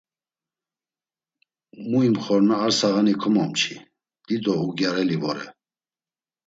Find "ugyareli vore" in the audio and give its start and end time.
4.67-5.47